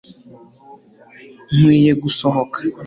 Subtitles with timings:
[1.55, 2.59] nkwiye gusohoka